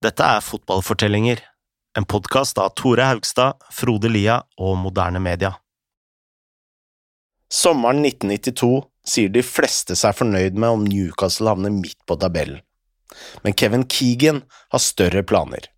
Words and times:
Dette 0.00 0.24
er 0.24 0.40
Fotballfortellinger, 0.40 1.42
en 1.98 2.06
podkast 2.08 2.56
av 2.56 2.70
Tore 2.72 3.04
Haugstad, 3.04 3.58
Frode 3.68 4.08
Lia 4.08 4.38
og 4.56 4.78
Moderne 4.80 5.20
Media. 5.20 5.50
Sommeren 7.52 8.00
1992 8.08 8.70
sier 9.04 9.34
de 9.34 9.42
fleste 9.44 9.92
seg 10.00 10.16
fornøyd 10.16 10.56
med 10.56 10.72
om 10.72 10.86
Newcastle 10.88 11.52
havner 11.52 11.74
midt 11.74 11.98
på 12.08 12.16
tabellen. 12.22 12.62
Men 13.44 13.52
Kevin 13.52 13.84
Keegan 13.92 14.40
har 14.72 14.80
større 14.80 15.20
planer. 15.20 15.68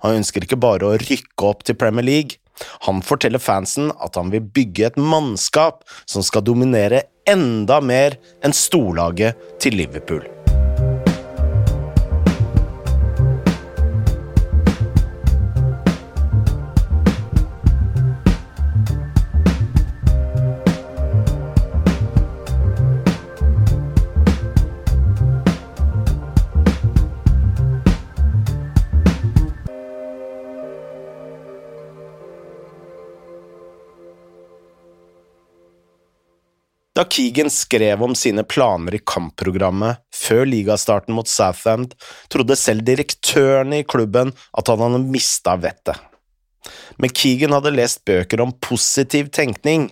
Han 0.00 0.22
ønsker 0.22 0.48
ikke 0.48 0.56
bare 0.64 0.88
å 0.88 0.96
rykke 1.04 1.50
opp 1.50 1.68
til 1.68 1.76
Premier 1.76 2.08
League, 2.08 2.40
han 2.88 3.04
forteller 3.04 3.38
fansen 3.38 3.92
at 4.00 4.16
han 4.16 4.32
vil 4.32 4.48
bygge 4.48 4.88
et 4.88 4.96
mannskap 4.96 5.84
som 6.08 6.24
skal 6.24 6.48
dominere 6.48 7.04
enda 7.28 7.82
mer 7.84 8.16
enn 8.40 8.56
storlaget 8.56 9.60
til 9.60 9.76
Liverpool. 9.82 10.24
Da 36.98 37.04
Keegan 37.04 37.50
skrev 37.50 38.02
om 38.02 38.14
sine 38.18 38.42
planer 38.42 38.96
i 38.96 38.98
kampprogrammet 39.06 40.00
før 40.10 40.48
ligastarten 40.50 41.14
mot 41.14 41.28
Southend, 41.30 41.92
trodde 42.26 42.56
selv 42.58 42.82
direktørene 42.88 43.78
i 43.78 43.84
klubben 43.86 44.32
at 44.34 44.70
han 44.72 44.82
hadde 44.82 45.04
mista 45.04 45.54
vettet. 45.62 45.94
Men 46.98 47.14
Keegan 47.14 47.54
hadde 47.54 47.70
lest 47.76 48.02
bøker 48.08 48.42
om 48.42 48.56
positiv 48.66 49.30
tenkning. 49.30 49.86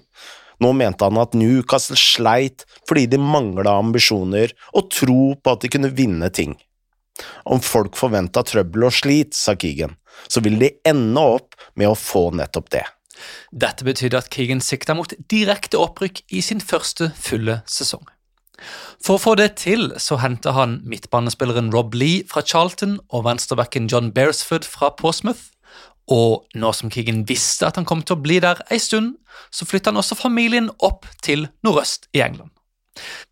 Nå 0.58 0.72
mente 0.75 1.06
han 1.06 1.22
at 1.22 1.39
Newcastle 1.39 2.00
sleit 2.00 2.66
fordi 2.89 3.06
de 3.14 3.22
mangla 3.22 3.77
ambisjoner 3.84 4.56
og 4.75 4.91
tro 4.91 5.36
på 5.38 5.55
at 5.55 5.62
de 5.62 5.70
kunne 5.77 5.94
vinne 5.94 6.33
ting. 6.34 6.59
Om 7.47 7.62
folk 7.62 7.94
forventa 7.94 8.42
trøbbel 8.42 8.91
og 8.91 8.98
slit, 8.98 9.31
sa 9.38 9.55
Keegan, 9.55 9.94
så 10.27 10.42
ville 10.42 10.59
de 10.59 10.75
ende 10.91 11.22
opp 11.38 11.55
med 11.78 11.86
å 11.86 11.94
få 11.94 12.33
nettopp 12.34 12.75
det. 12.75 12.86
Dette 13.53 13.86
betydde 13.86 14.19
at 14.20 14.31
Keegan 14.34 14.62
sikta 14.64 14.97
mot 14.97 15.12
direkte 15.31 15.81
opprykk 15.81 16.22
i 16.31 16.42
sin 16.45 16.61
første 16.61 17.11
fulle 17.17 17.61
sesong. 17.70 18.05
For 19.05 19.17
å 19.17 19.22
få 19.22 19.34
det 19.39 19.50
til 19.61 19.91
så 20.00 20.19
henta 20.22 20.55
han 20.56 20.78
midtbanespilleren 20.89 21.69
Rob 21.75 21.94
Lee 21.94 22.25
fra 22.31 22.42
Charlton 22.44 22.97
og 23.12 23.27
venstrebacken 23.28 23.91
John 23.92 24.12
Beresford 24.17 24.64
fra 24.64 24.92
Portsmouth. 24.97 25.53
Og 26.12 26.47
nå 26.55 26.70
som 26.77 26.91
Keegan 26.92 27.25
visste 27.28 27.67
at 27.67 27.77
han 27.77 27.87
kom 27.89 28.05
til 28.06 28.17
å 28.17 28.22
bli 28.22 28.39
der 28.42 28.62
ei 28.70 28.78
stund, 28.81 29.17
så 29.50 29.67
flytta 29.69 29.91
han 29.91 30.00
også 30.00 30.19
familien 30.19 30.70
opp 30.87 31.09
til 31.27 31.48
nordøst 31.67 32.06
i 32.14 32.22
England. 32.25 32.53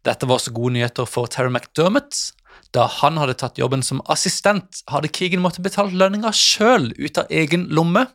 Dette 0.05 0.29
var 0.29 0.41
også 0.41 0.53
gode 0.53 0.75
nyheter 0.75 1.07
for 1.09 1.31
Terry 1.31 1.53
McDermott. 1.53 2.35
Da 2.75 2.89
han 3.01 3.17
hadde 3.21 3.37
tatt 3.39 3.61
jobben 3.61 3.85
som 3.87 4.03
assistent, 4.11 4.83
hadde 4.91 5.13
Keegan 5.15 5.43
måttet 5.45 5.65
betale 5.65 5.95
lønninga 5.95 6.35
sjøl 6.35 6.91
ut 6.99 7.23
av 7.23 7.31
egen 7.33 7.69
lomme, 7.73 8.09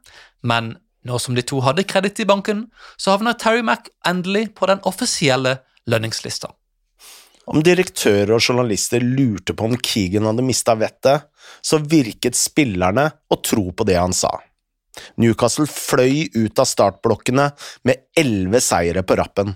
men 0.44 0.76
nå 1.06 1.20
som 1.20 1.36
de 1.36 1.44
to 1.46 1.62
hadde 1.64 1.86
kreditt 1.88 2.20
i 2.20 2.28
banken, 2.28 2.66
så 2.98 3.16
havna 3.16 3.36
Terry 3.40 3.64
Mack 3.66 3.90
endelig 4.08 4.50
på 4.56 4.68
den 4.70 4.82
offisielle 4.88 5.60
lønningslista. 5.90 6.52
Om 7.50 7.64
direktører 7.66 8.36
og 8.36 8.44
journalister 8.44 9.02
lurte 9.02 9.56
på 9.58 9.66
om 9.66 9.78
Keegan 9.82 10.28
hadde 10.30 10.46
mista 10.46 10.76
vettet, 10.78 11.26
så 11.66 11.80
virket 11.82 12.38
spillerne 12.38 13.08
å 13.30 13.40
tro 13.42 13.72
på 13.74 13.88
det 13.90 13.98
han 13.98 14.14
sa. 14.14 14.36
Newcastle 15.18 15.66
fløy 15.70 16.28
ut 16.36 16.60
av 16.60 16.68
startblokkene 16.70 17.48
med 17.88 18.06
elleve 18.18 18.62
seire 18.62 19.02
på 19.08 19.18
rappen, 19.18 19.56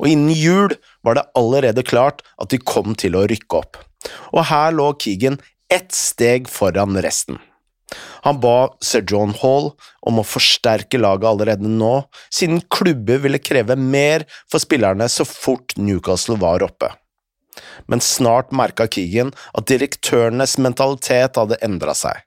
og 0.00 0.08
innen 0.10 0.34
jul 0.34 0.74
var 1.06 1.18
det 1.18 1.28
allerede 1.38 1.84
klart 1.86 2.24
at 2.40 2.50
de 2.52 2.58
kom 2.58 2.96
til 2.98 3.16
å 3.18 3.26
rykke 3.30 3.60
opp, 3.60 3.78
og 4.32 4.48
her 4.50 4.74
lå 4.74 4.90
Keegan 5.00 5.38
ett 5.70 5.94
steg 5.94 6.50
foran 6.50 6.98
resten. 7.04 7.38
Han 8.26 8.40
ba 8.42 8.70
sir 8.84 9.04
John 9.06 9.32
Hall 9.40 9.70
om 10.06 10.20
å 10.20 10.26
forsterke 10.26 11.00
laget 11.00 11.28
allerede 11.30 11.70
nå, 11.70 11.94
siden 12.32 12.62
klubber 12.72 13.22
ville 13.24 13.42
kreve 13.42 13.76
mer 13.76 14.26
for 14.50 14.62
spillerne 14.62 15.08
så 15.08 15.26
fort 15.28 15.76
Newcastle 15.80 16.38
var 16.40 16.64
oppe. 16.66 16.92
Men 17.90 18.02
snart 18.04 18.52
merka 18.54 18.86
Keegan 18.90 19.32
at 19.56 19.68
direktørenes 19.70 20.56
mentalitet 20.62 21.40
hadde 21.40 21.58
endra 21.64 21.96
seg. 21.96 22.22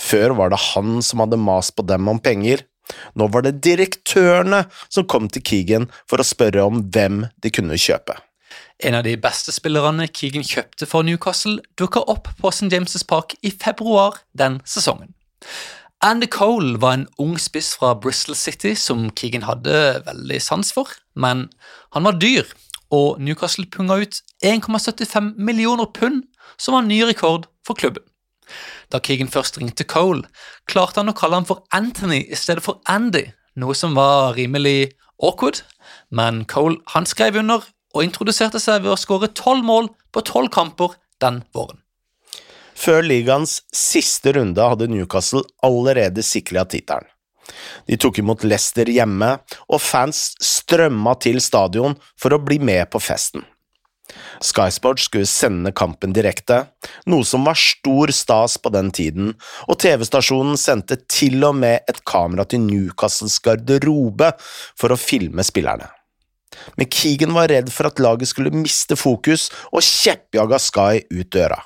Før 0.00 0.34
var 0.38 0.50
det 0.50 0.62
han 0.72 0.98
som 1.04 1.22
hadde 1.22 1.38
mast 1.38 1.76
på 1.76 1.86
dem 1.86 2.08
om 2.10 2.18
penger, 2.22 2.64
nå 3.14 3.28
var 3.30 3.44
det 3.46 3.60
direktørene 3.62 4.64
som 4.88 5.06
kom 5.06 5.28
til 5.30 5.44
Keegan 5.46 5.86
for 6.10 6.22
å 6.22 6.26
spørre 6.26 6.64
om 6.66 6.82
hvem 6.90 7.24
de 7.38 7.52
kunne 7.54 7.78
kjøpe. 7.78 8.16
En 8.80 8.94
av 8.94 9.02
de 9.04 9.12
beste 9.20 9.52
spillerne 9.52 10.06
Keegan 10.08 10.44
kjøpte 10.46 10.86
for 10.88 11.04
Newcastle, 11.04 11.58
dukka 11.76 12.00
opp 12.08 12.30
på 12.40 12.48
St. 12.48 12.70
James' 12.72 13.04
Park 13.04 13.34
i 13.44 13.50
februar 13.52 14.22
den 14.32 14.60
sesongen. 14.64 15.12
Andy 16.00 16.24
Cole 16.32 16.78
var 16.80 16.94
en 16.96 17.08
ung 17.20 17.34
spiss 17.36 17.74
fra 17.76 17.92
Bristol 18.00 18.38
City 18.40 18.72
som 18.72 19.10
Keegan 19.12 19.44
hadde 19.44 20.00
veldig 20.06 20.38
sans 20.40 20.72
for, 20.72 20.88
men 21.12 21.50
han 21.92 22.08
var 22.08 22.16
dyr, 22.16 22.48
og 22.88 23.20
Newcastle 23.20 23.66
punga 23.68 23.98
ut 24.00 24.22
1,75 24.40 25.34
millioner 25.36 25.90
pund, 25.92 26.22
som 26.56 26.78
var 26.78 26.86
ny 26.86 27.02
rekord 27.04 27.50
for 27.66 27.76
klubben. 27.76 28.06
Da 28.88 29.02
Keegan 29.04 29.28
først 29.28 29.60
ringte 29.60 29.84
Cole, 29.84 30.24
klarte 30.64 31.02
han 31.02 31.12
å 31.12 31.16
kalle 31.18 31.36
ham 31.36 31.48
for 31.50 31.66
Anthony 31.76 32.22
i 32.24 32.38
stedet 32.38 32.64
for 32.64 32.80
Andy, 32.88 33.26
noe 33.60 33.76
som 33.76 33.92
var 33.98 34.38
rimelig 34.40 34.94
awkward, 35.20 35.60
men 36.08 36.46
Cole 36.48 36.80
han 36.94 37.04
skrev 37.04 37.36
under 37.42 37.68
og 37.94 38.04
introduserte 38.06 38.60
seg 38.62 38.84
ved 38.84 38.94
å 38.94 38.98
skåre 39.00 39.30
tolv 39.34 39.66
mål 39.66 39.90
på 40.14 40.24
tolv 40.26 40.50
kamper 40.54 40.96
den 41.22 41.42
våren. 41.54 41.80
Før 42.80 43.04
ligaens 43.04 43.60
siste 43.76 44.32
runde 44.36 44.64
hadde 44.72 44.88
Newcastle 44.88 45.42
allerede 45.66 46.24
sikra 46.24 46.64
tittelen. 46.64 47.08
De 47.90 47.98
tok 48.00 48.20
imot 48.22 48.44
Leicester 48.46 48.88
hjemme, 48.88 49.34
og 49.68 49.82
fans 49.82 50.30
strømma 50.40 51.16
til 51.20 51.40
stadion 51.42 51.96
for 52.16 52.32
å 52.32 52.40
bli 52.40 52.60
med 52.62 52.86
på 52.92 53.02
festen. 53.02 53.42
Sky 54.42 54.70
Sports 54.74 55.06
skulle 55.06 55.28
sende 55.28 55.74
kampen 55.76 56.14
direkte, 56.14 56.62
noe 57.10 57.26
som 57.26 57.44
var 57.46 57.58
stor 57.58 58.10
stas 58.14 58.56
på 58.58 58.72
den 58.74 58.90
tiden, 58.94 59.34
og 59.68 59.78
TV-stasjonen 59.82 60.58
sendte 60.58 60.98
til 61.10 61.42
og 61.46 61.58
med 61.60 61.86
et 61.90 62.02
kamera 62.08 62.46
til 62.48 62.64
Newcastles 62.64 63.38
garderobe 63.44 64.32
for 64.40 64.94
å 64.94 64.98
filme 64.98 65.46
spillerne 65.46 65.90
men 66.76 66.88
Keegan 66.90 67.34
var 67.34 67.50
redd 67.52 67.72
for 67.72 67.90
at 67.90 68.00
laget 68.02 68.32
skulle 68.32 68.54
miste 68.54 68.96
fokus 68.98 69.48
og 69.70 69.84
kjeppjaga 69.84 70.58
Sky 70.60 71.02
ut 71.10 71.30
døra. 71.32 71.60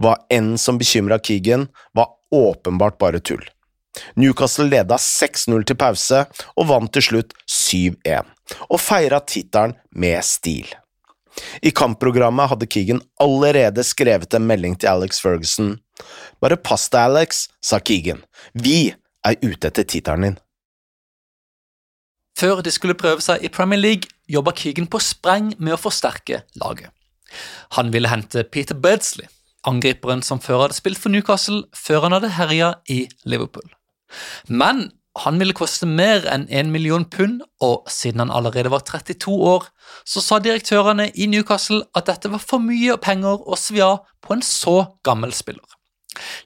Hva 0.00 0.16
enn 0.32 0.56
som 0.58 0.78
bekymra 0.80 1.20
Keegan, 1.22 1.68
var 1.94 2.08
åpenbart 2.32 2.98
bare 2.98 3.20
tull. 3.20 3.44
Newcastle 4.16 4.70
leda 4.70 4.96
6-0 4.96 5.66
til 5.68 5.76
pause 5.78 6.24
og 6.56 6.68
vant 6.70 6.92
til 6.94 7.04
slutt 7.04 7.34
7-1, 7.44 8.24
og 8.70 8.80
feira 8.80 9.20
tittelen 9.20 9.76
med 9.92 10.24
stil. 10.24 10.70
I 11.64 11.72
kampprogrammet 11.72 12.50
hadde 12.50 12.68
Keegan 12.68 13.02
allerede 13.20 13.84
skrevet 13.86 14.34
en 14.36 14.46
melding 14.48 14.76
til 14.76 14.90
Alex 14.90 15.20
Ferguson. 15.22 15.76
Bare 16.40 16.58
pass 16.60 16.88
deg, 16.92 17.08
Alex, 17.08 17.46
sa 17.64 17.80
Keegan, 17.80 18.20
vi 18.52 18.92
er 19.24 19.38
ute 19.44 19.70
etter 19.70 19.86
tittelen 19.88 20.28
din. 20.28 20.40
Før 22.42 22.58
de 22.58 22.72
skulle 22.74 22.98
prøve 22.98 23.22
seg 23.22 23.44
i 23.46 23.50
Premier 23.54 23.78
League, 23.78 24.08
jobba 24.26 24.50
Keegan 24.58 24.88
på 24.90 24.98
spreng 24.98 25.52
med 25.62 25.76
å 25.76 25.78
forsterke 25.78 26.40
laget. 26.58 26.90
Han 27.76 27.92
ville 27.94 28.10
hente 28.10 28.42
Peter 28.42 28.74
Bedsley, 28.74 29.28
angriperen 29.62 30.24
som 30.26 30.40
før 30.42 30.64
hadde 30.64 30.74
spilt 30.74 30.98
for 30.98 31.14
Newcastle 31.14 31.62
før 31.70 32.08
han 32.08 32.16
hadde 32.16 32.32
herja 32.34 32.72
i 32.90 33.04
Liverpool. 33.22 33.68
Men 34.50 34.88
han 35.22 35.38
ville 35.38 35.54
koste 35.54 35.86
mer 35.86 36.26
enn 36.32 36.48
én 36.48 36.64
en 36.64 36.72
million 36.74 37.04
pund, 37.06 37.44
og 37.62 37.86
siden 37.86 38.24
han 38.24 38.34
allerede 38.34 38.72
var 38.74 38.82
32 38.90 39.30
år, 39.30 39.68
så 40.02 40.24
sa 40.24 40.40
direktørene 40.42 41.12
i 41.14 41.30
Newcastle 41.30 41.84
at 41.94 42.10
dette 42.10 42.32
var 42.32 42.42
for 42.42 42.64
mye 42.64 42.98
penger 42.98 43.46
å 43.46 43.60
svi 43.60 43.84
av 43.86 44.02
på 44.18 44.34
en 44.34 44.42
så 44.42 44.76
gammel 45.06 45.30
spiller. 45.36 45.78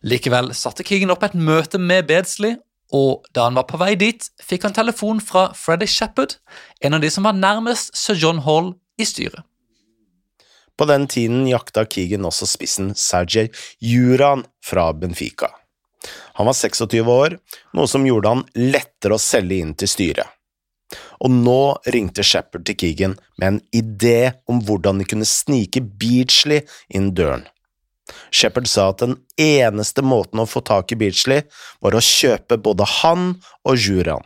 Likevel 0.05 0.53
satte 0.53 0.85
Keegan 0.85 1.15
opp 1.15 1.25
et 1.25 1.41
møte 1.41 1.81
med 1.81 2.05
Beardsley 2.11 2.61
og 2.95 3.27
da 3.35 3.49
han 3.49 3.59
var 3.59 3.67
på 3.67 3.81
vei 3.81 3.95
dit, 3.99 4.23
fikk 4.43 4.69
han 4.69 4.77
telefon 4.77 5.21
fra 5.25 5.49
Freddy 5.59 5.89
Shepherd, 5.91 6.37
en 6.81 6.95
av 6.95 7.03
de 7.03 7.11
som 7.11 7.27
var 7.27 7.37
nærmest 7.39 7.97
sir 7.99 8.19
John 8.19 8.45
Hall 8.47 8.75
i 8.99 9.07
styret. 9.09 9.43
På 10.77 10.85
den 10.85 11.07
tiden 11.09 11.47
jakta 11.49 11.87
Keegan 11.89 12.27
også 12.29 12.47
spissen 12.47 12.93
Sergej 12.95 13.49
Juran 13.81 14.45
fra 14.65 14.91
Benfica. 14.93 15.49
Han 16.37 16.47
var 16.47 16.55
26 16.55 17.09
år, 17.11 17.39
noe 17.75 17.89
som 17.89 18.05
gjorde 18.07 18.35
han 18.35 18.45
lettere 18.61 19.17
å 19.17 19.23
selge 19.23 19.57
inn 19.63 19.73
til 19.75 19.91
styret. 19.91 20.29
Og 21.25 21.33
nå 21.33 21.61
ringte 21.91 22.23
Shepherd 22.23 22.67
til 22.69 22.77
Keegan 22.79 23.17
med 23.41 23.49
en 23.49 23.61
idé 23.75 24.37
om 24.47 24.61
hvordan 24.63 25.01
de 25.01 25.09
kunne 25.09 25.27
snike 25.27 25.81
Beachley 25.83 26.63
inn 26.95 27.11
døren. 27.17 27.47
Shepherd 28.31 28.69
sa 28.71 28.91
at 28.93 29.03
den 29.03 29.17
eneste 29.41 30.03
måten 30.07 30.43
å 30.43 30.49
få 30.49 30.63
tak 30.67 30.93
i 30.93 30.99
Beachley 31.01 31.43
var 31.83 31.97
å 31.97 32.03
kjøpe 32.03 32.59
både 32.63 32.87
han 33.01 33.29
og 33.67 33.79
juraen. 33.81 34.25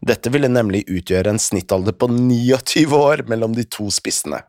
Dette 0.00 0.32
ville 0.32 0.48
nemlig 0.48 0.86
utgjøre 0.88 1.34
en 1.34 1.42
snittalder 1.42 1.92
på 1.92 2.08
29 2.08 2.86
år 2.96 3.26
mellom 3.28 3.52
de 3.56 3.66
to 3.68 3.90
spissene. 3.92 4.40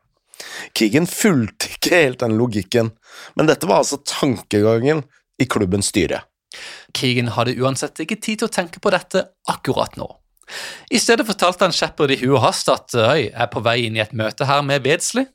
Keegan 0.77 1.07
fulgte 1.09 1.69
ikke 1.75 1.97
helt 2.05 2.21
den 2.23 2.38
logikken, 2.39 2.93
men 3.35 3.49
dette 3.49 3.67
var 3.69 3.83
altså 3.83 3.99
tankegangen 4.07 5.03
i 5.41 5.47
klubbens 5.49 5.91
styre. 5.91 6.23
Keegan 6.97 7.33
hadde 7.35 7.57
uansett 7.59 7.99
ikke 8.03 8.19
tid 8.19 8.41
til 8.41 8.49
å 8.49 8.55
tenke 8.55 8.81
på 8.81 8.91
dette 8.94 9.27
akkurat 9.51 9.99
nå. 9.99 10.07
I 10.91 10.99
stedet 10.99 11.27
fortalte 11.27 11.67
han 11.67 11.75
Shepherd 11.75 12.15
i 12.15 12.19
huet 12.23 12.44
hast 12.44 12.71
at 12.71 12.95
jeg 12.95 13.29
er 13.31 13.51
på 13.51 13.61
vei 13.63 13.85
inn 13.85 13.99
i 13.99 14.03
et 14.03 14.15
møte 14.17 14.47
her 14.49 14.63
med 14.65 14.83
Beardsley, 14.83 15.29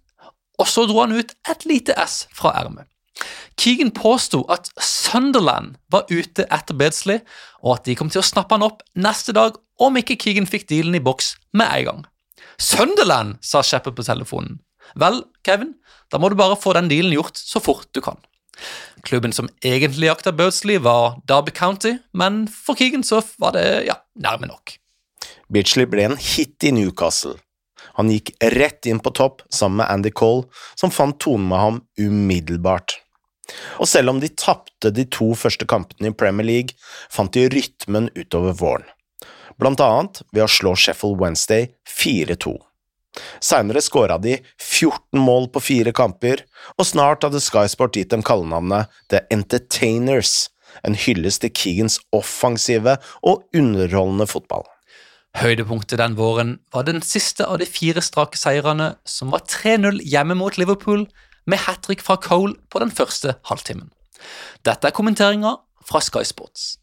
og 0.60 0.68
så 0.68 0.84
dro 0.88 1.02
han 1.04 1.14
ut 1.16 1.32
et 1.48 1.64
lite 1.68 1.96
S 2.00 2.24
fra 2.36 2.52
ermet. 2.58 2.88
Keegan 3.56 3.90
påsto 3.96 4.42
at 4.52 4.68
Sunderland 4.82 5.76
var 5.92 6.10
ute 6.10 6.44
etter 6.52 6.76
Bedsley, 6.76 7.22
og 7.64 7.78
at 7.78 7.88
de 7.88 7.96
kom 7.96 8.10
til 8.12 8.20
å 8.20 8.26
snappe 8.26 8.54
han 8.54 8.66
opp 8.66 8.84
neste 8.98 9.34
dag 9.36 9.56
om 9.80 9.96
ikke 9.96 10.18
Keegan 10.20 10.48
fikk 10.48 10.68
dealen 10.70 10.98
i 10.98 11.02
boks 11.02 11.34
med 11.56 11.70
en 11.70 11.88
gang. 11.88 12.04
Sunderland, 12.60 13.36
sa 13.44 13.62
Shepherd 13.64 13.96
på 13.96 14.04
telefonen. 14.06 14.60
Vel, 14.96 15.22
Kevin, 15.44 15.74
da 16.12 16.20
må 16.20 16.30
du 16.30 16.38
bare 16.38 16.58
få 16.60 16.76
den 16.76 16.90
dealen 16.92 17.14
gjort 17.16 17.40
så 17.40 17.60
fort 17.60 17.88
du 17.96 18.02
kan. 18.04 18.20
Klubben 19.04 19.32
som 19.36 19.48
egentlig 19.64 20.08
jakta 20.08 20.32
Birdsley, 20.32 20.78
var 20.80 21.20
Derby 21.28 21.52
County, 21.52 21.96
men 22.12 22.46
for 22.48 22.78
Keegan 22.78 23.04
så 23.04 23.22
var 23.40 23.56
det 23.56 23.66
ja, 23.88 23.98
nærme 24.14 24.48
nok. 24.50 24.76
Bitchley 25.52 25.86
ble 25.86 26.08
en 26.08 26.16
hit 26.18 26.64
i 26.66 26.72
Newcastle. 26.74 27.36
Han 27.96 28.10
gikk 28.12 28.32
rett 28.56 28.88
inn 28.90 29.00
på 29.00 29.12
topp 29.14 29.44
sammen 29.52 29.80
med 29.80 29.90
Andy 29.92 30.12
Cole, 30.12 30.48
som 30.74 30.92
fant 30.92 31.18
tonen 31.22 31.46
med 31.48 31.62
ham 31.62 31.78
umiddelbart. 32.00 32.98
Og 33.80 33.88
selv 33.90 34.12
om 34.12 34.20
de 34.22 34.30
tapte 34.32 34.92
de 34.94 35.06
to 35.10 35.32
første 35.38 35.66
kampene 35.68 36.10
i 36.10 36.16
Premier 36.16 36.46
League, 36.46 36.78
fant 37.12 37.32
de 37.32 37.46
rytmen 37.52 38.10
utover 38.16 38.56
våren, 38.58 38.88
blant 39.60 39.82
annet 39.82 40.22
ved 40.32 40.46
å 40.46 40.50
slå 40.50 40.74
Sheffield 40.76 41.20
Wednesday 41.22 41.70
4-2. 41.88 42.56
Seinere 43.40 43.80
skåra 43.80 44.18
de 44.20 44.36
14 44.60 45.20
mål 45.20 45.48
på 45.52 45.62
fire 45.64 45.92
kamper, 45.96 46.42
og 46.76 46.88
snart 46.88 47.24
hadde 47.24 47.40
Sky 47.40 47.64
Sport 47.72 47.96
gitt 47.96 48.12
dem 48.12 48.24
kallenavnet 48.26 48.92
The 49.12 49.22
Entertainers, 49.32 50.50
en 50.84 50.96
hyllest 50.98 51.40
til 51.44 51.54
Keegans 51.56 52.00
offensive 52.16 52.98
og 53.24 53.46
underholdende 53.56 54.28
fotball. 54.28 54.66
Høydepunktet 55.36 56.00
den 56.00 56.14
våren 56.16 56.54
var 56.72 56.86
den 56.88 57.02
siste 57.04 57.44
av 57.44 57.58
de 57.60 57.68
fire 57.68 58.00
strake 58.04 58.38
seirene, 58.40 58.94
som 59.04 59.32
var 59.34 59.44
3-0 59.44 60.00
hjemme 60.04 60.36
mot 60.38 60.56
Liverpool, 60.56 61.04
med 61.46 61.58
hat 61.58 61.82
trick 61.82 62.02
fra 62.02 62.16
Cole 62.16 62.54
på 62.70 62.78
den 62.78 62.90
første 62.90 63.34
halvtimen. 63.48 63.90
Dette 64.64 64.88
er 64.88 65.56
fra 65.88 66.00
Sky 66.00 66.24
Sports. 66.24 66.78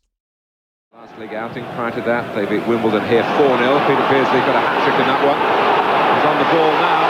Last 0.94 1.18
league 1.19 1.36
outing 1.36 1.65
prior 1.75 1.92
to 1.92 2.01
that, 2.06 2.24
they 2.36 2.45
beat 2.45 2.63
Wimbledon 2.68 3.04
here 3.10 3.25
4-0. 3.36 3.88
Peter 3.88 4.06
Beardsley 4.10 4.42
got 4.48 4.56
a 4.56 4.63
hat-trick 4.63 4.98
in 5.01 5.07
that 5.12 5.21
one. 5.25 5.39
He's 6.13 6.25
on 6.31 6.38
the 6.38 6.48
ball 6.54 6.74
now. 6.88 7.01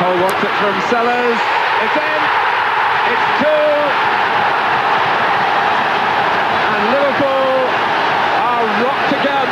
Cole 0.00 0.18
wants 0.24 0.42
it 0.48 0.54
from 0.60 0.74
Sellers. 0.90 1.40
It's 1.84 1.96
in. 2.10 2.22
It's 3.12 3.26
two. 3.40 3.70
And 6.72 6.82
Liverpool 6.96 7.54
are 8.50 8.64
rocked 8.82 9.12
again. 9.20 9.48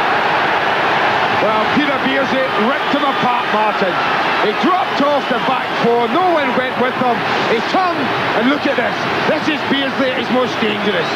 Well, 1.45 1.63
Peter 1.77 1.99
Beardsley 2.03 2.45
ripped 2.67 2.91
them 2.97 3.05
apart, 3.15 3.47
Martin. 3.53 4.34
He 4.45 4.53
dropped 4.61 5.01
off 5.01 5.25
the 5.33 5.41
back 5.49 5.65
four. 5.81 6.05
No 6.13 6.37
one 6.37 6.53
went 6.53 6.77
with 6.77 6.93
them. 7.01 7.17
He 7.49 7.57
turned 7.73 7.97
and 8.37 8.53
look 8.53 8.69
at 8.69 8.77
this. 8.77 8.93
This 9.25 9.57
is 9.57 9.61
Beardsley 9.73 10.13
at 10.13 10.21
his 10.21 10.29
most 10.37 10.53
dangerous. 10.61 11.09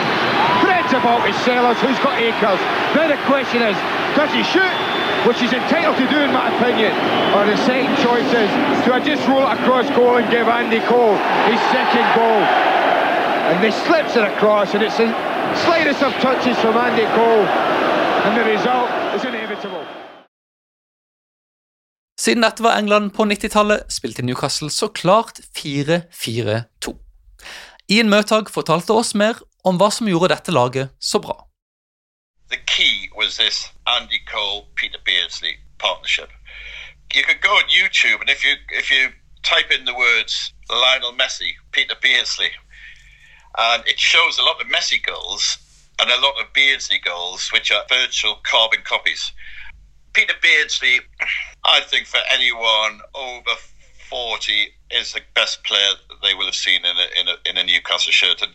Threads 0.64 0.96
about 0.96 1.28
his 1.28 1.36
sellers. 1.44 1.76
Who's 1.84 2.00
got 2.00 2.16
acres? 2.16 2.56
Now 2.96 3.04
the 3.04 3.20
question 3.28 3.60
is, 3.60 3.76
does 4.16 4.32
he 4.32 4.40
shoot? 4.48 4.72
Which 5.28 5.44
he's 5.44 5.52
entitled 5.52 6.00
to 6.00 6.08
do 6.08 6.24
in 6.24 6.32
my 6.32 6.48
opinion. 6.56 6.96
Or 7.36 7.44
the 7.44 7.60
second 7.68 8.00
choice 8.00 8.32
is, 8.32 8.48
do 8.88 8.96
I 8.96 9.00
just 9.04 9.20
roll 9.28 9.44
it 9.44 9.52
across 9.60 9.84
goal 9.92 10.16
and 10.16 10.24
give 10.32 10.48
Andy 10.48 10.80
Cole 10.88 11.12
his 11.52 11.60
second 11.68 12.08
goal? 12.16 12.40
And 13.52 13.60
he 13.60 13.68
slips 13.84 14.16
it 14.16 14.24
across 14.24 14.72
and 14.72 14.80
it's 14.80 14.96
the 14.96 15.12
slightest 15.68 16.00
of 16.00 16.16
touches 16.24 16.56
from 16.64 16.80
Andy 16.80 17.04
Cole. 17.12 17.44
And 18.24 18.40
the 18.40 18.44
result 18.48 18.88
is 19.12 19.20
inevitable. 19.28 19.84
Siden 22.28 22.44
dette 22.44 22.60
var 22.60 22.76
England 22.76 23.14
på 23.16 23.24
90-tallet, 23.24 23.86
spilte 23.88 24.20
Newcastle 24.22 24.68
så 24.70 24.88
klart 24.92 25.38
4-4-2. 25.56 26.92
Ian 27.88 28.10
Møtag 28.12 28.50
fortalte 28.52 28.92
oss 28.92 29.14
mer 29.16 29.38
om 29.64 29.78
hva 29.80 29.88
som 29.88 30.10
gjorde 30.10 30.34
dette 30.34 30.52
laget 30.52 30.92
så 31.00 31.22
bra. 31.24 31.48
the 32.50 32.58
key 32.66 33.08
was 33.16 33.36
this 33.36 33.68
Andy 33.86 34.20
Cole 34.32 34.68
Peter 34.74 34.98
Beardsley 35.04 35.54
partnership. 35.78 36.30
You 37.14 37.22
could 37.22 37.40
go 37.40 37.48
on 37.48 37.64
YouTube 37.68 38.20
and 38.20 38.28
if 38.28 38.44
you 38.44 38.56
if 38.70 38.90
you 38.90 39.08
type 39.42 39.70
in 39.70 39.86
the 39.86 39.94
words 39.94 40.52
Lionel 40.68 41.12
Messi, 41.12 41.52
Peter 41.72 41.94
Beardsley, 42.02 42.50
and 43.56 43.82
it 43.86 43.98
shows 43.98 44.38
a 44.38 44.42
lot 44.42 44.60
of 44.60 44.66
Messi 44.68 45.02
goals 45.02 45.58
and 45.98 46.10
a 46.10 46.20
lot 46.20 46.34
of 46.40 46.52
Beardsley 46.52 47.00
goals, 47.02 47.50
which 47.54 47.72
are 47.72 47.84
virtual 47.88 48.36
carbon 48.44 48.82
copies. 48.84 49.32
Peter 50.12 50.34
Beardsley, 50.42 51.00
I 51.68 51.80
think 51.82 52.06
for 52.06 52.20
anyone 52.32 53.00
over 53.14 53.50
40 54.08 54.72
is 54.90 55.12
the 55.12 55.20
best 55.34 55.62
player 55.64 55.90
they 56.22 56.32
will 56.32 56.46
have 56.46 56.54
seen 56.54 56.80
in 56.82 56.96
a, 56.96 57.20
in 57.20 57.28
a, 57.28 57.50
in 57.50 57.56
a 57.58 57.64
Newcastle 57.64 58.10
shirt, 58.10 58.40
and, 58.40 58.52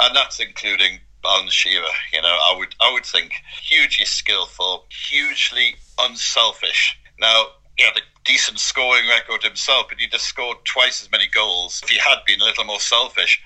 and 0.00 0.16
that's 0.16 0.40
including 0.40 0.98
Alan 1.24 1.48
Shearer. 1.48 1.84
You 2.12 2.22
know, 2.22 2.28
I 2.28 2.56
would 2.58 2.74
I 2.80 2.92
would 2.92 3.06
think 3.06 3.32
hugely 3.62 4.04
skillful, 4.04 4.86
hugely 4.90 5.76
unselfish. 6.00 6.98
Now, 7.20 7.46
he 7.76 7.84
had 7.84 7.96
a 7.96 8.00
decent 8.24 8.58
scoring 8.58 9.06
record 9.08 9.44
himself, 9.44 9.86
but 9.88 10.00
he'd 10.00 10.12
have 10.12 10.20
scored 10.20 10.58
twice 10.64 11.00
as 11.02 11.10
many 11.12 11.28
goals 11.28 11.80
if 11.84 11.88
he 11.88 11.98
had 11.98 12.18
been 12.26 12.40
a 12.40 12.44
little 12.44 12.64
more 12.64 12.80
selfish. 12.80 13.40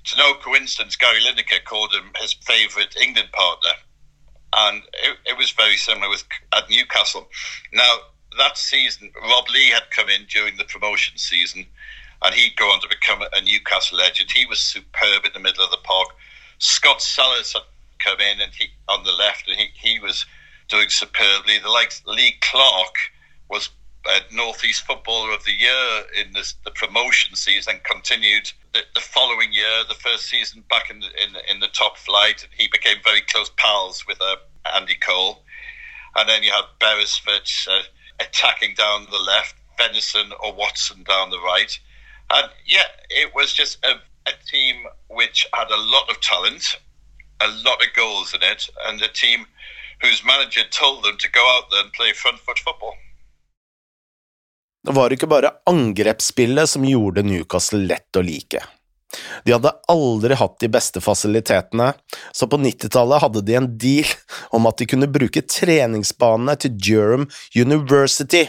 It's 0.00 0.16
no 0.16 0.34
coincidence 0.34 0.96
Gary 0.96 1.20
Lineker 1.20 1.62
called 1.64 1.92
him 1.92 2.12
his 2.18 2.32
favourite 2.32 2.96
England 2.96 3.28
partner, 3.32 3.72
and 4.56 4.82
it, 5.02 5.18
it 5.26 5.36
was 5.36 5.50
very 5.50 5.76
similar 5.76 6.08
with 6.08 6.24
at 6.54 6.70
Newcastle. 6.70 7.28
Now 7.74 7.98
that 8.38 8.58
season, 8.58 9.10
Rob 9.22 9.44
Lee 9.52 9.70
had 9.70 9.90
come 9.90 10.08
in 10.08 10.26
during 10.28 10.56
the 10.56 10.64
promotion 10.64 11.18
season, 11.18 11.66
and 12.22 12.34
he'd 12.34 12.56
go 12.56 12.66
on 12.66 12.80
to 12.80 12.88
become 12.88 13.22
a 13.22 13.40
Newcastle 13.40 13.98
legend. 13.98 14.30
He 14.30 14.46
was 14.46 14.60
superb 14.60 15.24
in 15.24 15.32
the 15.34 15.40
middle 15.40 15.64
of 15.64 15.70
the 15.70 15.78
park. 15.78 16.08
Scott 16.58 17.02
Sellers 17.02 17.52
had 17.52 17.62
come 17.98 18.20
in 18.20 18.40
and 18.40 18.52
he 18.54 18.68
on 18.88 19.04
the 19.04 19.12
left, 19.12 19.48
and 19.48 19.58
he, 19.58 19.68
he 19.74 19.98
was 19.98 20.26
doing 20.68 20.88
superbly. 20.88 21.58
The 21.58 21.70
likes 21.70 22.02
Lee 22.06 22.36
Clark 22.40 22.94
was 23.48 23.70
uh, 24.06 24.20
Northeast 24.32 24.84
Footballer 24.86 25.32
of 25.32 25.44
the 25.44 25.52
Year 25.52 26.02
in 26.20 26.32
this, 26.32 26.54
the 26.64 26.70
promotion 26.70 27.34
season. 27.36 27.80
Continued 27.84 28.52
the, 28.72 28.80
the 28.94 29.00
following 29.00 29.52
year, 29.52 29.84
the 29.88 29.94
first 29.94 30.26
season 30.26 30.64
back 30.68 30.90
in 30.90 31.00
the, 31.00 31.06
in, 31.06 31.36
in 31.50 31.60
the 31.60 31.68
top 31.68 31.96
flight. 31.96 32.46
He 32.56 32.68
became 32.68 32.96
very 33.04 33.22
close 33.22 33.50
pals 33.56 34.06
with 34.06 34.20
uh, 34.20 34.36
Andy 34.74 34.96
Cole, 34.96 35.42
and 36.16 36.28
then 36.28 36.42
you 36.42 36.50
had 36.50 36.64
Beresford 36.80 37.48
uh, 37.70 37.82
attacking 38.20 38.74
down 38.74 39.06
the 39.10 39.18
left, 39.18 39.54
Venison 39.78 40.32
or 40.42 40.52
Watson 40.54 41.02
down 41.02 41.30
the 41.30 41.40
right, 41.40 41.78
and 42.30 42.48
yeah, 42.66 42.88
it 43.10 43.34
was 43.34 43.52
just 43.52 43.84
a, 43.84 44.00
a 44.26 44.34
team 44.50 44.76
which 45.08 45.46
had 45.52 45.70
a 45.70 45.80
lot 45.94 46.08
of 46.10 46.20
talent, 46.20 46.76
a 47.40 47.48
lot 47.48 47.82
of 47.82 47.94
goals 47.94 48.34
in 48.34 48.42
it, 48.42 48.68
and 48.86 49.02
a 49.02 49.08
team 49.08 49.46
whose 50.00 50.24
manager 50.24 50.62
told 50.70 51.04
them 51.04 51.16
to 51.18 51.30
go 51.30 51.40
out 51.56 51.70
there 51.70 51.82
and 51.82 51.92
play 51.92 52.12
front 52.12 52.38
foot 52.38 52.58
football. 52.58 52.94
Det 54.84 54.92
var 54.92 55.12
ikke 55.16 55.26
bare 55.26 55.50
angrepsspillet 55.66 56.68
som 56.68 56.84
gjorde 56.84 57.22
Newcastle 57.24 57.86
lett 57.88 58.18
å 58.20 58.22
like. 58.24 58.60
De 59.44 59.54
hadde 59.54 59.72
aldri 59.92 60.36
hatt 60.38 60.58
de 60.62 60.70
beste 60.72 61.02
fasilitetene, 61.04 61.92
så 62.32 62.48
på 62.50 62.58
90-tallet 62.60 63.22
hadde 63.24 63.44
de 63.46 63.56
en 63.58 63.70
deal 63.78 64.10
om 64.56 64.68
at 64.70 64.80
de 64.80 64.88
kunne 64.90 65.10
bruke 65.10 65.44
treningsbanene 65.44 66.56
til 66.60 66.76
Durham 66.78 67.28
University. 67.54 68.46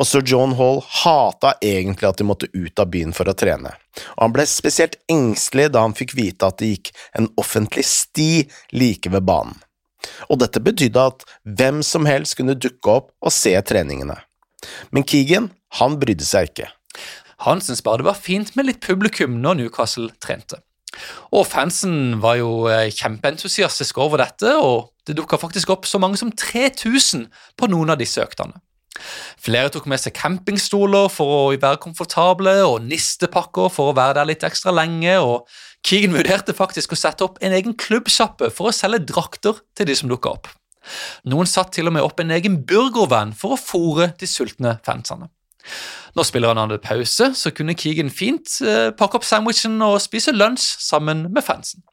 Og 0.00 0.08
sir 0.08 0.24
John 0.24 0.54
Hall 0.56 0.80
hata 1.02 1.52
egentlig 1.60 2.08
at 2.08 2.20
de 2.20 2.24
måtte 2.24 2.48
ut 2.54 2.80
av 2.80 2.88
byen 2.92 3.12
for 3.16 3.28
å 3.28 3.36
trene, 3.36 3.74
og 4.16 4.22
han 4.22 4.32
ble 4.32 4.46
spesielt 4.48 4.96
engstelig 5.12 5.68
da 5.74 5.84
han 5.84 5.96
fikk 5.96 6.14
vite 6.16 6.48
at 6.48 6.60
det 6.62 6.70
gikk 6.72 6.92
en 7.20 7.28
offentlig 7.40 7.84
sti 7.84 8.46
like 8.72 9.12
ved 9.12 9.26
banen. 9.28 9.58
Og 10.32 10.40
dette 10.40 10.62
betydde 10.64 11.06
at 11.12 11.26
hvem 11.44 11.82
som 11.84 12.08
helst 12.08 12.38
kunne 12.38 12.56
dukke 12.56 12.96
opp 12.96 13.10
og 13.20 13.34
se 13.34 13.52
treningene. 13.68 14.16
Men 14.88 15.04
Keegan, 15.04 15.50
han 15.80 15.98
brydde 16.00 16.24
seg 16.24 16.48
ikke. 16.48 16.70
Han 17.46 17.62
syntes 17.64 17.84
bare 17.84 18.02
det 18.02 18.08
var 18.10 18.18
fint 18.18 18.52
med 18.56 18.68
litt 18.68 18.82
publikum 18.84 19.38
når 19.40 19.60
Newcastle 19.60 20.10
trente. 20.22 20.60
Og 21.30 21.46
fansen 21.46 22.18
var 22.22 22.40
jo 22.40 22.66
eh, 22.70 22.90
kjempeentusiastiske 22.92 24.02
over 24.02 24.20
dette, 24.24 24.56
og 24.58 24.90
det 25.06 25.16
dukka 25.18 25.38
faktisk 25.40 25.70
opp 25.72 25.86
så 25.88 26.00
mange 26.02 26.18
som 26.20 26.32
3000 26.34 27.28
på 27.56 27.70
noen 27.70 27.94
av 27.94 28.00
disse 28.00 28.20
øktene. 28.22 28.58
Flere 29.40 29.70
tok 29.72 29.86
med 29.88 30.02
seg 30.02 30.12
campingstoler 30.18 31.08
for 31.12 31.36
å 31.36 31.42
være 31.54 31.80
komfortable, 31.80 32.56
og 32.66 32.84
nistepakker 32.84 33.70
for 33.72 33.90
å 33.90 33.96
være 33.96 34.18
der 34.18 34.30
litt 34.32 34.44
ekstra 34.46 34.74
lenge, 34.76 35.16
og 35.22 35.48
Keegan 35.86 36.16
vurderte 36.18 36.52
faktisk 36.56 36.92
å 36.92 36.98
sette 36.98 37.24
opp 37.24 37.38
en 37.40 37.54
egen 37.56 37.76
klubbsjappe 37.78 38.50
for 38.52 38.68
å 38.68 38.76
selge 38.76 39.06
drakter 39.08 39.62
til 39.78 39.88
de 39.88 39.96
som 39.96 40.10
dukka 40.10 40.34
opp. 40.34 40.50
Noen 41.30 41.48
satt 41.48 41.72
til 41.76 41.88
og 41.88 41.96
med 41.96 42.04
opp 42.04 42.20
en 42.20 42.32
egen 42.34 42.60
burgervan 42.66 43.32
for 43.36 43.54
å 43.54 43.60
fòre 43.60 44.12
de 44.20 44.28
sultne 44.28 44.78
fansene. 44.84 45.30
Når 46.14 46.26
spillerne 46.26 46.60
hadde 46.60 46.80
pause, 46.82 47.30
så 47.34 47.52
kunne 47.54 47.74
Keegan 47.78 48.10
fint 48.10 48.60
eh, 48.66 48.90
pakke 48.90 49.20
opp 49.20 49.26
sandwichen 49.26 49.78
og 49.82 50.00
spise 50.02 50.34
lunsj 50.34 50.74
sammen 50.82 51.28
med 51.34 51.46
fansen. 51.46 51.84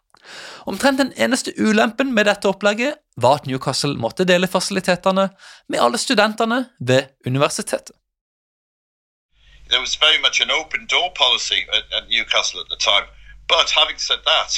Omtrent 0.68 1.00
den 1.00 1.14
eneste 1.16 1.54
ulempen 1.60 2.14
med 2.14 2.28
dette 2.28 2.50
opplegget 2.50 2.98
var 3.18 3.40
at 3.40 3.46
Newcastle 3.48 3.96
måtte 3.96 4.26
dele 4.28 4.48
fasilitetene 4.48 5.30
med 5.70 5.80
alle 5.80 5.98
studentene 5.98 6.66
ved 6.80 7.08
universitetet. 7.26 7.96
There 9.70 9.82
was 9.82 9.96
very 10.00 10.20
much 10.26 10.42
an 10.42 10.52
open 10.52 10.88
door 10.88 11.10
policy 11.16 11.60
at, 11.76 11.84
at 11.98 12.04
Newcastle 12.10 12.60
at 12.64 12.70
the 12.72 12.80
time. 12.80 13.08
But 13.48 13.72
having 13.72 14.00
said 14.00 14.22
that, 14.26 14.52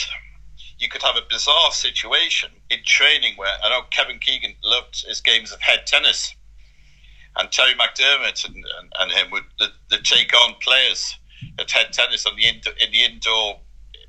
you 0.81 0.87
could 0.91 1.03
have 1.03 1.17
a 1.17 1.25
bizarre 1.29 1.71
situation 1.71 2.49
in 2.69 2.79
training 2.97 3.33
where 3.37 3.55
I 3.63 3.69
know 3.69 3.81
Kevin 3.95 4.19
Keegan 4.19 4.55
loved 4.63 4.95
his 5.09 5.21
games 5.21 5.51
of 5.51 5.59
head 5.61 5.81
tennis, 5.85 6.19
and 7.38 7.51
Terry 7.51 7.74
McDermott 7.74 8.45
and, 8.45 8.55
and, 8.55 8.93
and 9.00 9.12
him 9.12 9.31
would 9.31 9.43
the, 9.59 9.67
the 9.89 9.98
take 9.98 10.33
on 10.33 10.55
players 10.62 11.15
at 11.59 11.71
head 11.71 11.93
tennis 11.93 12.25
on 12.25 12.36
the 12.36 12.48
indoor, 12.48 12.74
in 12.79 12.91
the 12.91 13.03
indoor 13.03 13.59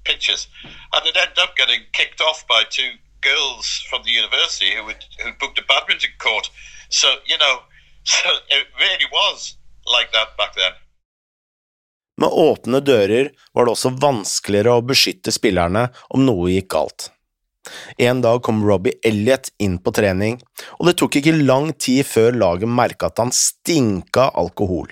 pitches, 0.04 0.48
and 0.64 1.04
they'd 1.04 1.20
end 1.20 1.38
up 1.42 1.56
getting 1.56 1.80
kicked 1.92 2.20
off 2.20 2.46
by 2.48 2.62
two 2.68 2.92
girls 3.20 3.84
from 3.88 4.02
the 4.04 4.10
university 4.10 4.74
who 4.74 4.84
would 4.86 5.04
who 5.22 5.30
booked 5.38 5.58
a 5.58 5.64
badminton 5.68 6.10
court. 6.18 6.50
So 6.88 7.08
you 7.26 7.38
know, 7.38 7.60
so 8.04 8.28
it 8.48 8.66
really 8.78 9.08
was 9.12 9.56
like 9.86 10.12
that 10.12 10.36
back 10.36 10.54
then. 10.54 10.72
Med 12.20 12.28
åpne 12.28 12.80
dører 12.80 13.30
var 13.52 13.64
det 13.64 13.72
også 13.72 13.94
vanskeligere 13.96 14.74
å 14.76 14.82
beskytte 14.84 15.32
spillerne 15.32 15.86
om 16.12 16.26
noe 16.26 16.50
gikk 16.52 16.68
galt. 16.74 17.06
En 18.00 18.22
dag 18.24 18.40
kom 18.42 18.62
Robbie 18.64 18.96
Elliot 19.04 19.50
inn 19.60 19.76
på 19.82 19.92
trening, 19.96 20.38
og 20.78 20.88
det 20.88 20.96
tok 21.00 21.20
ikke 21.20 21.36
lang 21.36 21.72
tid 21.76 22.06
før 22.08 22.36
laget 22.36 22.72
merka 22.72 23.10
at 23.10 23.20
han 23.20 23.32
stinka 23.36 24.30
alkohol. 24.40 24.88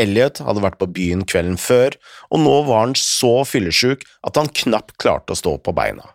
Elliot 0.00 0.40
hadde 0.44 0.62
vært 0.64 0.78
på 0.80 0.88
byen 0.90 1.26
kvelden 1.28 1.58
før, 1.60 1.96
og 2.32 2.42
nå 2.42 2.54
var 2.68 2.86
han 2.86 2.96
så 2.98 3.42
fyllesyk 3.46 4.06
at 4.26 4.40
han 4.40 4.50
knapt 4.62 4.96
klarte 5.02 5.36
å 5.36 5.38
stå 5.38 5.58
på 5.62 5.76
beina. 5.76 6.14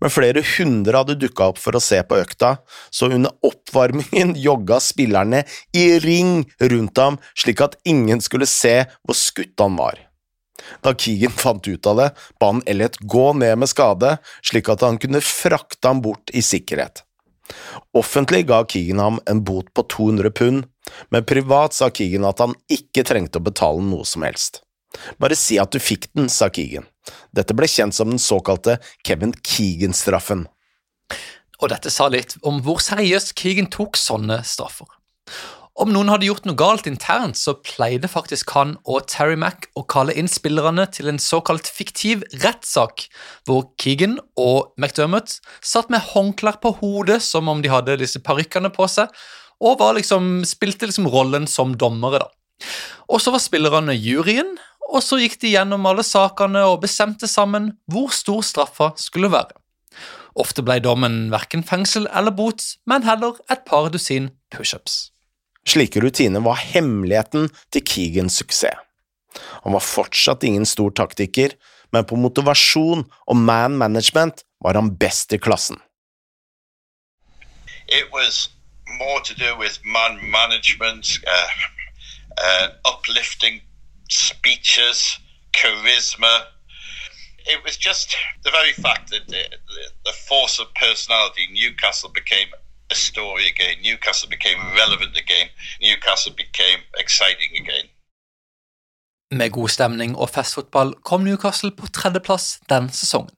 Men 0.00 0.12
flere 0.12 0.42
hundre 0.56 1.02
hadde 1.02 1.18
dukka 1.20 1.50
opp 1.52 1.58
for 1.60 1.76
å 1.76 1.82
se 1.84 1.98
på 2.06 2.16
økta, 2.22 2.54
så 2.88 3.10
under 3.12 3.34
oppvarmingen 3.44 4.32
jogga 4.48 4.80
spillerne 4.80 5.42
i 5.76 5.86
ring 6.04 6.46
rundt 6.72 7.00
ham 7.00 7.18
slik 7.34 7.60
at 7.64 7.76
ingen 7.84 8.24
skulle 8.24 8.48
se 8.48 8.78
hvor 9.04 9.18
skutt 9.18 9.60
han 9.60 9.76
var. 9.80 10.09
Da 10.84 10.94
Keegan 10.94 11.34
fant 11.34 11.68
ut 11.68 11.86
av 11.86 12.00
det, 12.00 12.08
ba 12.40 12.52
han 12.52 12.64
Elliot 12.66 12.98
gå 13.00 13.26
ned 13.38 13.60
med 13.62 13.70
skade, 13.70 14.16
slik 14.44 14.70
at 14.72 14.84
han 14.86 14.98
kunne 15.00 15.22
frakte 15.24 15.88
ham 15.88 16.02
bort 16.04 16.32
i 16.34 16.42
sikkerhet. 16.44 17.04
Offentlig 17.96 18.46
ga 18.48 18.62
Keegan 18.68 19.02
ham 19.02 19.20
en 19.30 19.42
bot 19.44 19.72
på 19.74 19.82
200 19.82 20.30
pund, 20.30 20.66
men 21.10 21.26
privat 21.26 21.74
sa 21.76 21.90
Keegan 21.90 22.28
at 22.28 22.42
han 22.42 22.54
ikke 22.70 23.04
trengte 23.06 23.40
å 23.40 23.46
betale 23.46 23.82
noe 23.84 24.06
som 24.06 24.26
helst. 24.26 24.62
Bare 25.22 25.36
si 25.38 25.58
at 25.62 25.72
du 25.74 25.78
fikk 25.82 26.08
den, 26.14 26.28
sa 26.30 26.50
Keegan. 26.50 26.86
Dette 27.34 27.54
ble 27.56 27.68
kjent 27.70 27.94
som 27.96 28.10
den 28.10 28.22
såkalte 28.22 28.78
Kevin 29.06 29.34
Keegan-straffen. 29.34 30.46
Og 31.60 31.68
dette 31.72 31.92
sa 31.92 32.08
litt 32.10 32.36
om 32.46 32.62
hvor 32.64 32.80
seriøst 32.82 33.34
Keegan 33.38 33.70
tok 33.70 33.98
sånne 34.00 34.40
straffer. 34.48 34.88
Om 35.80 35.94
noen 35.94 36.10
hadde 36.12 36.26
gjort 36.28 36.44
noe 36.44 36.58
galt 36.60 36.84
internt, 36.84 37.38
så 37.40 37.54
pleide 37.64 38.08
faktisk 38.10 38.50
han 38.52 38.74
og 38.84 39.06
Terry 39.08 39.36
Mack 39.40 39.70
å 39.80 39.84
kalle 39.88 40.12
inn 40.12 40.26
spillerne 40.28 40.84
til 40.92 41.08
en 41.08 41.20
såkalt 41.22 41.70
fiktiv 41.72 42.20
rettssak, 42.42 43.06
hvor 43.48 43.70
Keegan 43.80 44.18
og 44.36 44.74
McDermott 44.76 45.38
satt 45.64 45.88
med 45.88 46.04
håndklær 46.10 46.58
på 46.60 46.74
hodet 46.82 47.22
som 47.24 47.48
om 47.48 47.62
de 47.64 47.70
hadde 47.72 47.96
disse 48.02 48.20
parykkene 48.20 48.68
på 48.74 48.84
seg, 48.92 49.08
og 49.64 49.80
liksom, 49.96 50.42
spilte 50.48 50.88
liksom 50.90 51.08
rollen 51.08 51.48
som 51.48 51.72
dommere. 51.80 52.20
da. 52.26 52.68
Og 53.08 53.24
så 53.24 53.32
var 53.32 53.40
spillerne 53.40 53.96
juryen, 53.96 54.58
og 54.92 55.00
så 55.04 55.16
gikk 55.22 55.38
de 55.40 55.54
gjennom 55.54 55.86
alle 55.88 56.04
sakene 56.04 56.66
og 56.68 56.82
bestemte 56.82 57.28
sammen 57.30 57.70
hvor 57.88 58.12
stor 58.12 58.44
straffa 58.44 58.90
skulle 59.00 59.32
være. 59.32 59.56
Ofte 60.36 60.60
ble 60.60 60.76
dommen 60.84 61.30
verken 61.32 61.64
fengsel 61.64 62.04
eller 62.12 62.36
bot, 62.36 62.60
men 62.84 63.08
heller 63.08 63.40
et 63.48 63.64
par 63.64 63.88
dusin 63.88 64.28
pushups. 64.52 65.08
Slike 65.68 66.00
rutiner 66.00 66.40
var 66.40 66.60
hemmeligheten 66.60 67.50
til 67.72 67.84
Keegans 67.86 68.40
suksess. 68.40 68.78
Han 69.62 69.76
var 69.76 69.84
fortsatt 69.84 70.44
ingen 70.44 70.66
stor 70.66 70.90
taktiker, 70.90 71.54
men 71.92 72.06
på 72.06 72.18
motivasjon 72.18 73.04
og 73.26 73.36
man 73.36 73.76
management 73.78 74.44
var 74.64 74.78
han 74.78 74.94
best 74.96 75.32
i 75.32 75.38
klassen. 75.38 75.78
It 77.88 78.10
was 78.12 78.48
more 78.98 79.20
to 79.22 79.34
do 79.34 79.56
with 79.56 79.78
man 79.84 80.18
management, 80.30 81.18
uh, 81.26 81.50
uh, 82.38 82.68
uplifting 82.84 83.62
speeches, 84.08 85.18
charisma. 85.52 86.46
It 87.46 87.64
was 87.64 87.76
just 87.76 88.14
the 88.44 88.50
very 88.50 88.72
fact 88.72 89.10
that 89.10 89.26
the, 89.28 89.42
the, 90.04 90.12
force 90.28 90.60
of 90.60 90.72
personality, 90.74 91.48
Newcastle 91.52 92.10
became 92.10 92.48
a 92.90 92.94
story 92.94 93.44
again. 93.52 93.76
Newcastle 93.86 94.30
became 94.36 94.60
relevant 94.80 95.14
again. 95.24 95.48
Newcastle 95.80 96.34
became 96.42 96.80
exciting 97.02 97.52
again. 97.62 97.86
Med 99.30 99.50
god 99.50 99.68
stemning 99.68 100.16
og 100.16 100.30
festfotball 100.30 100.94
kom 101.04 101.20
Newcastle 101.24 101.70
på 101.70 101.86
tredjeplass 101.86 102.60
den 102.68 102.90
sesongen. 102.90 103.34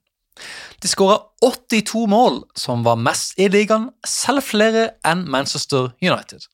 De 0.83 0.87
skåra 0.87 1.17
82 1.41 2.07
mål, 2.09 2.43
som 2.55 2.85
var 2.85 2.95
mest 2.95 3.37
i 3.37 3.47
ligaen, 3.47 3.89
selv 4.05 4.41
flere 4.43 4.89
enn 5.05 5.27
Manchester 5.29 5.93
United. 6.01 6.49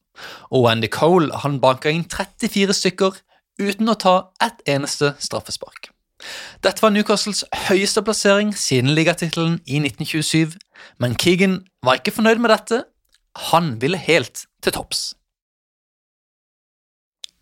Og 0.51 0.67
Andy 0.71 0.89
Cole 0.91 1.31
han 1.43 1.61
banka 1.63 1.89
inn 1.89 2.03
34 2.03 2.75
stykker 2.75 3.21
uten 3.59 3.89
å 3.89 3.95
ta 3.95 4.15
ett 4.43 4.59
eneste 4.67 5.13
straffespark. 5.23 5.93
Dette 6.63 6.83
var 6.83 6.91
Newcastles 6.91 7.45
høyeste 7.69 8.03
plassering 8.03 8.51
siden 8.57 8.91
ligatittelen 8.95 9.61
i 9.65 9.79
1927, 9.79 10.57
men 11.01 11.15
Keegan 11.19 11.61
var 11.85 11.99
ikke 11.99 12.15
fornøyd 12.15 12.41
med 12.43 12.53
dette. 12.53 12.83
Han 13.51 13.75
ville 13.81 13.99
helt 14.01 14.45
til 14.63 14.75
topps. 14.75 15.11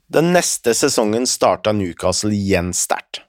Den 0.07 0.31
neste 0.31 0.71
sesongen 0.77 1.27
starta 1.27 1.73
Newcastle 1.75 2.31
igjen 2.35 2.71
sterkt. 2.75 3.23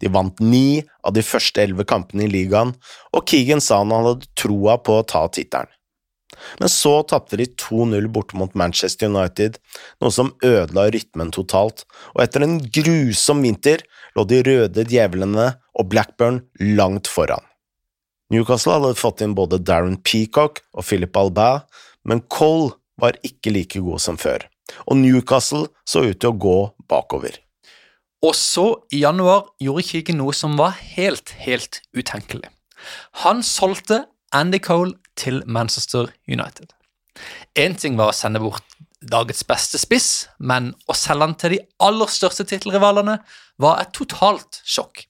De 0.00 0.10
vant 0.12 0.36
ni 0.44 0.82
av 1.06 1.14
de 1.16 1.22
første 1.24 1.62
elleve 1.62 1.86
kampene 1.88 2.26
i 2.26 2.32
ligaen, 2.32 2.74
og 3.16 3.28
Keegan 3.28 3.62
sa 3.64 3.80
han 3.80 3.94
hadde 3.94 4.28
troa 4.36 4.76
på 4.84 4.98
å 5.00 5.06
ta 5.08 5.24
tittelen. 5.32 5.70
Men 6.60 6.70
så 6.72 6.92
tapte 7.08 7.38
de 7.40 7.48
2-0 7.58 8.06
borte 8.12 8.38
mot 8.38 8.52
Manchester 8.56 9.10
United, 9.10 9.58
noe 10.00 10.14
som 10.14 10.32
ødela 10.46 10.86
rytmen 10.92 11.32
totalt, 11.34 11.84
og 12.14 12.22
etter 12.24 12.44
en 12.46 12.58
grusom 12.62 13.42
vinter 13.44 13.82
lå 14.16 14.24
de 14.28 14.42
røde 14.46 14.86
djevlene 14.88 15.50
og 15.74 15.90
Blackburn 15.92 16.42
langt 16.78 17.10
foran. 17.10 17.44
Newcastle 18.30 18.76
hadde 18.76 18.94
fått 18.98 19.22
inn 19.24 19.34
både 19.34 19.58
Darren 19.58 19.98
Peacock 20.06 20.62
og 20.70 20.86
Philip 20.86 21.16
Albert, 21.18 21.66
men 22.06 22.22
Cole 22.30 22.76
var 23.00 23.18
ikke 23.26 23.52
like 23.54 23.82
god 23.82 24.02
som 24.02 24.18
før, 24.20 24.44
og 24.86 25.00
Newcastle 25.00 25.66
så 25.88 26.04
ut 26.06 26.20
til 26.20 26.30
å 26.30 26.38
gå 26.46 26.58
bakover. 26.90 27.40
Og 28.22 28.36
så, 28.36 28.66
i 28.92 29.00
januar, 29.00 29.46
gjorde 29.62 29.86
Keegan 29.88 30.20
noe 30.20 30.34
som 30.36 30.58
var 30.60 30.76
helt, 30.76 31.32
helt 31.40 31.80
utenkelig. 31.96 32.50
Han 33.24 33.40
solgte 33.44 34.04
Andy 34.36 34.60
Cole 34.62 34.92
til 35.16 35.40
Manchester 35.46 36.12
United. 36.28 36.70
Én 37.58 37.74
ting 37.80 37.96
var 37.98 38.12
å 38.12 38.16
sende 38.16 38.42
bort 38.42 38.64
dagets 39.00 39.42
beste 39.48 39.80
spiss, 39.80 40.28
men 40.38 40.74
å 40.86 40.96
selge 40.96 41.26
han 41.26 41.36
til 41.40 41.56
de 41.56 41.62
aller 41.82 42.12
største 42.12 42.44
tittelrivalene 42.46 43.16
var 43.60 43.80
et 43.80 43.94
totalt 43.96 44.60
sjokk. 44.68 45.06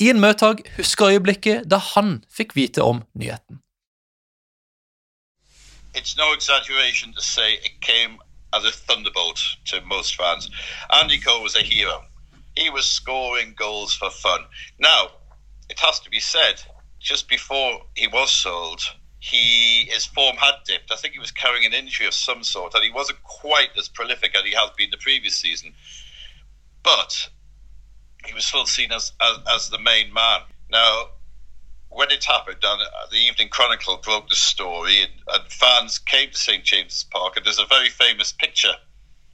Ian 0.00 0.20
Møtag 0.20 0.56
husker 0.76 1.08
øyeblikket 1.08 1.64
da 1.70 1.76
han 1.76 2.24
fikk 2.36 2.56
vite 2.56 2.82
om 2.82 3.02
nyheten. 3.14 3.62
It's 5.98 6.16
no 6.16 6.28
exaggeration 6.38 7.14
to 7.14 7.22
say 7.22 7.54
it 7.68 7.80
came 7.80 8.18
as 8.52 8.64
a 8.64 8.72
thunderbolt 8.86 9.40
to 9.70 9.80
most 9.94 10.16
fans. 10.16 10.50
Andy 11.00 11.18
Cole 11.18 11.42
was 11.42 11.56
a 11.56 11.64
hero. 11.74 11.96
He 12.56 12.68
was 12.70 12.84
scoring 12.84 13.54
goals 13.56 13.92
for 14.00 14.10
fun. 14.10 14.42
Now, 14.78 15.02
it 15.70 15.78
has 15.80 16.00
to 16.00 16.10
be 16.10 16.20
said, 16.20 16.56
just 17.00 17.28
before 17.28 17.72
he 17.94 18.06
was 18.08 18.30
sold, 18.30 18.80
he 19.18 19.88
his 19.94 20.04
form 20.06 20.36
had 20.36 20.56
dipped. 20.66 20.92
I 20.92 20.96
think 20.96 21.14
he 21.14 21.24
was 21.26 21.30
carrying 21.42 21.66
an 21.66 21.72
injury 21.72 22.06
of 22.06 22.14
some 22.14 22.42
sort, 22.42 22.74
and 22.74 22.84
he 22.84 22.90
wasn't 22.90 23.22
quite 23.22 23.72
as 23.78 23.88
prolific 23.88 24.36
as 24.36 24.44
he 24.44 24.52
has 24.52 24.70
been 24.76 24.90
the 24.90 25.04
previous 25.08 25.36
season. 25.36 25.74
But 26.82 27.30
he 28.26 28.34
was 28.34 28.44
still 28.44 28.66
seen 28.66 28.92
as, 28.92 29.12
as, 29.20 29.38
as 29.54 29.68
the 29.68 29.78
main 29.78 30.12
man. 30.12 30.40
Now, 30.70 31.10
when 31.88 32.10
it 32.10 32.24
happened, 32.24 32.58
and 32.62 32.82
uh, 32.82 33.06
the 33.10 33.16
Evening 33.16 33.48
Chronicle 33.48 33.98
broke 33.98 34.28
the 34.28 34.36
story, 34.36 35.00
and, 35.02 35.12
and 35.28 35.50
fans 35.50 35.98
came 35.98 36.30
to 36.30 36.36
St 36.36 36.64
James's 36.64 37.04
Park, 37.04 37.36
and 37.36 37.46
there's 37.46 37.58
a 37.58 37.66
very 37.66 37.88
famous 37.88 38.32
picture 38.32 38.74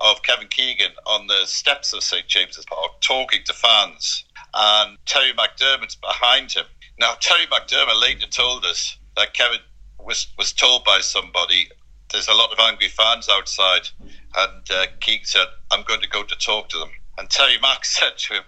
of 0.00 0.22
Kevin 0.22 0.48
Keegan 0.48 0.92
on 1.06 1.26
the 1.26 1.46
steps 1.46 1.92
of 1.92 2.02
St 2.02 2.26
James's 2.26 2.64
Park 2.66 3.00
talking 3.00 3.40
to 3.46 3.52
fans, 3.52 4.24
and 4.54 4.98
Terry 5.06 5.32
McDermott's 5.32 5.96
behind 5.96 6.52
him. 6.52 6.66
Now, 6.98 7.14
Terry 7.20 7.46
McDermott 7.46 8.00
later 8.00 8.26
told 8.26 8.64
us 8.64 8.96
that 9.16 9.34
Kevin 9.34 9.60
was 9.98 10.26
was 10.36 10.52
told 10.52 10.84
by 10.84 11.00
somebody 11.00 11.68
there's 12.10 12.28
a 12.28 12.34
lot 12.34 12.52
of 12.52 12.58
angry 12.58 12.88
fans 12.88 13.28
outside, 13.28 13.88
and 14.36 14.70
uh, 14.70 14.86
Keegan 15.00 15.24
said, 15.24 15.46
"I'm 15.70 15.84
going 15.84 16.00
to 16.00 16.08
go 16.08 16.22
to 16.22 16.36
talk 16.36 16.68
to 16.70 16.78
them." 16.78 16.90
And 17.18 17.30
Terry 17.30 17.58
Mack 17.60 17.84
said 17.96 18.18
to 18.18 18.34
him, 18.34 18.44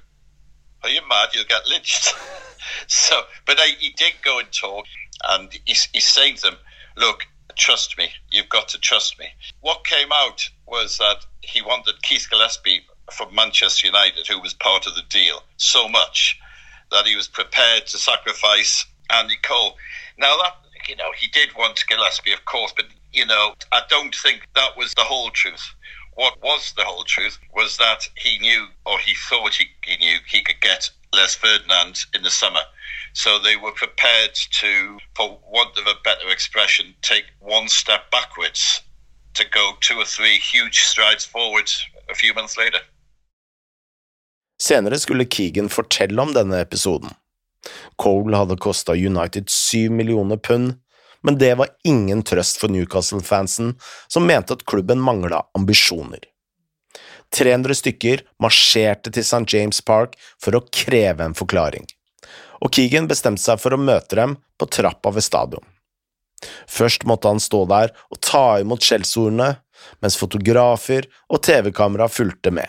"Are 0.84 0.90
you 0.90 1.00
mad? 1.08 1.30
You'll 1.32 1.44
get 1.44 1.66
lynched." 1.66 2.14
so, 2.86 3.22
but 3.46 3.58
uh, 3.58 3.62
he 3.78 3.90
did 3.90 4.12
go 4.22 4.38
and 4.38 4.52
talk, 4.52 4.86
and 5.24 5.52
he, 5.64 5.74
to 5.74 6.42
them, 6.42 6.58
"Look, 6.96 7.26
trust 7.56 7.98
me. 7.98 8.10
You've 8.30 8.48
got 8.48 8.68
to 8.68 8.78
trust 8.78 9.18
me." 9.18 9.26
What 9.60 9.84
came 9.84 10.12
out 10.12 10.48
was 10.66 10.98
that 10.98 11.26
he 11.40 11.62
wanted 11.62 12.02
Keith 12.02 12.28
Gillespie 12.30 12.84
from 13.12 13.34
Manchester 13.34 13.86
United, 13.86 14.26
who 14.26 14.40
was 14.40 14.54
part 14.54 14.86
of 14.86 14.94
the 14.94 15.02
deal, 15.08 15.42
so 15.56 15.88
much 15.88 16.38
that 16.90 17.06
he 17.06 17.16
was 17.16 17.28
prepared 17.28 17.86
to 17.86 17.98
sacrifice 17.98 18.86
Andy 19.10 19.36
Cole. 19.42 19.76
Now 20.18 20.36
that 20.42 20.54
you 20.88 20.96
know, 20.96 21.12
he 21.16 21.28
did 21.28 21.54
want 21.56 21.84
Gillespie, 21.88 22.32
of 22.32 22.44
course, 22.44 22.72
but 22.76 22.86
you 23.12 23.24
know, 23.24 23.54
I 23.72 23.82
don't 23.88 24.14
think 24.14 24.46
that 24.54 24.76
was 24.76 24.92
the 24.94 25.02
whole 25.02 25.30
truth. 25.30 25.74
What 26.16 26.40
was 26.42 26.73
the 26.76 26.85
whole 26.85 27.04
truth 27.04 27.38
was 27.54 27.76
that 27.78 28.09
he 28.16 28.38
knew, 28.38 28.66
or 28.87 28.99
he 28.99 29.14
thought 29.28 29.54
he, 29.54 29.66
he 29.85 29.97
knew, 29.97 30.18
he 30.26 30.42
could 30.42 30.61
get 30.61 30.90
Les 31.12 31.35
Ferdinand 31.35 32.04
in 32.14 32.23
the 32.23 32.30
summer. 32.30 32.61
So 33.14 33.38
they 33.38 33.56
were 33.56 33.73
prepared 33.73 34.35
to, 34.61 34.99
for 35.16 35.38
want 35.50 35.78
of 35.78 35.87
a 35.87 36.00
better 36.04 36.28
expression, 36.30 36.94
take 37.02 37.25
one 37.40 37.68
step 37.68 38.11
backwards 38.11 38.83
to 39.35 39.44
go 39.50 39.73
two 39.80 39.99
or 39.99 40.04
three 40.04 40.38
huge 40.38 40.80
strides 40.80 41.25
forward 41.25 41.71
a 42.11 42.14
few 42.14 42.35
months 42.35 42.56
later. 42.56 42.80
Senere 44.59 44.99
skulle 44.99 45.25
Keegan 45.25 45.68
fortelle 45.68 46.21
om 46.21 46.33
denne 46.33 46.61
episoden. 46.61 47.11
Cole 47.97 48.37
hadde 48.37 48.56
kosta 48.56 48.94
United 48.94 49.50
syv 49.50 49.90
millioner 49.90 50.37
pund, 50.37 50.78
men 51.24 51.38
det 51.40 51.54
var 51.58 51.72
ingen 51.88 52.22
trøst 52.22 52.60
for 52.60 52.72
Newcastle-fansen, 52.72 53.74
som 54.08 54.26
mente 54.28 54.54
at 54.54 54.64
klubben 54.68 55.00
mangla 55.00 55.42
ambisjoner. 55.56 56.20
300 57.34 57.74
stykker 57.80 58.22
marsjerte 58.42 59.10
til 59.10 59.24
St. 59.24 59.44
James 59.50 59.80
Park 59.82 60.18
for 60.42 60.54
å 60.54 60.64
kreve 60.68 61.24
en 61.24 61.36
forklaring, 61.36 61.86
og 62.62 62.74
Keegan 62.76 63.08
bestemte 63.10 63.42
seg 63.42 63.62
for 63.62 63.74
å 63.74 63.80
møte 63.80 64.20
dem 64.20 64.36
på 64.60 64.68
trappa 64.70 65.10
ved 65.14 65.26
stadion. 65.26 65.64
Først 66.68 67.06
måtte 67.08 67.30
han 67.32 67.40
stå 67.40 67.64
der 67.70 67.94
og 68.12 68.20
ta 68.22 68.60
imot 68.60 68.84
skjellsordene, 68.84 69.54
mens 70.04 70.18
fotografer 70.20 71.08
og 71.32 71.42
TV-kamera 71.44 72.08
fulgte 72.12 72.52
med. 72.54 72.68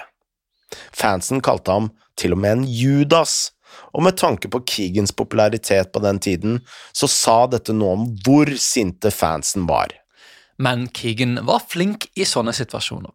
Fansen 0.96 1.44
kalte 1.44 1.76
ham 1.76 1.92
til 2.20 2.36
og 2.36 2.42
med 2.42 2.58
en 2.58 2.66
Judas, 2.68 3.55
og 3.96 4.06
med 4.08 4.18
tanke 4.20 4.50
på 4.52 4.62
Keegans 4.70 5.14
popularitet 5.16 5.92
på 5.94 6.02
den 6.04 6.20
tiden, 6.20 6.60
så 6.94 7.10
sa 7.12 7.38
dette 7.52 7.76
noe 7.76 7.96
om 7.98 8.08
hvor 8.26 8.52
sinte 8.62 9.12
fansen 9.14 9.68
var. 9.70 9.94
Men 10.58 10.88
Keegan 10.96 11.40
var 11.48 11.66
flink 11.68 12.08
i 12.16 12.28
sånne 12.28 12.54
situasjoner. 12.56 13.14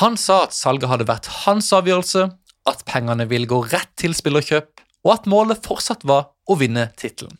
Han 0.00 0.16
sa 0.18 0.42
at 0.46 0.56
salget 0.56 0.90
hadde 0.90 1.08
vært 1.08 1.28
hans 1.44 1.70
avgjørelse, 1.74 2.28
at 2.68 2.84
pengene 2.86 3.26
ville 3.30 3.50
gå 3.50 3.60
rett 3.72 3.90
til 3.98 4.14
spillerkjøp, 4.16 4.70
og 5.02 5.12
at 5.16 5.28
målet 5.30 5.62
fortsatt 5.66 6.06
var 6.06 6.30
å 6.46 6.56
vinne 6.58 6.88
tittelen. 6.98 7.36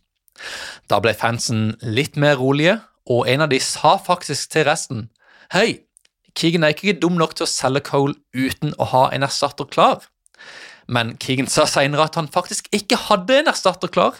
Da 0.90 0.98
ble 1.02 1.14
fansen 1.14 1.76
litt 1.82 2.18
mer 2.18 2.38
rolige, 2.40 2.80
og 3.10 3.28
en 3.30 3.44
av 3.44 3.50
de 3.50 3.58
sa 3.62 3.96
faktisk 3.98 4.52
til 4.54 4.66
resten 4.68 5.08
Hei, 5.52 5.82
Keegan 6.38 6.64
er 6.64 6.72
ikke 6.72 6.96
dum 6.96 7.18
nok 7.20 7.34
til 7.36 7.44
å 7.44 7.50
selge 7.50 7.82
Cole 7.90 8.14
uten 8.32 8.72
å 8.80 8.86
ha 8.92 9.02
en 9.12 9.26
erstatter 9.26 9.68
klar. 9.68 10.00
Men 10.88 11.16
Keegan 11.22 11.50
sa 11.50 11.66
senere 11.68 12.06
at 12.08 12.16
han 12.18 12.30
faktisk 12.32 12.68
ikke 12.74 12.98
hadde 13.08 13.40
en 13.40 13.50
erstatter 13.52 13.90
klar, 13.92 14.16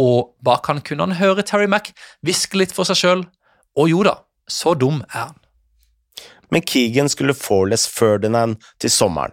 og 0.00 0.34
bak 0.44 0.68
han 0.68 0.82
kunne 0.84 1.08
han 1.08 1.20
høre 1.20 1.44
Terry 1.46 1.68
Mack 1.70 1.92
hviske 2.24 2.58
litt 2.60 2.74
for 2.74 2.88
seg 2.88 3.00
sjøl, 3.00 3.24
og 3.78 3.88
jo 3.88 4.02
da, 4.06 4.18
så 4.48 4.74
dum 4.78 5.00
er 5.12 5.28
han. 5.28 5.38
Men 6.52 6.64
Keegan 6.68 7.08
skulle 7.08 7.34
få 7.34 7.64
Ferdinand 7.88 8.60
til 8.78 8.90
sommeren. 8.90 9.32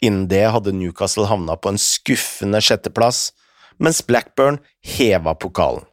Innen 0.00 0.28
det 0.28 0.50
hadde 0.52 0.72
Newcastle 0.72 1.26
havna 1.26 1.56
på 1.56 1.72
en 1.72 1.80
skuffende 1.80 2.60
sjetteplass, 2.60 3.32
mens 3.78 4.06
Blackburn 4.06 4.58
heva 4.80 5.34
pokalen. 5.34 5.84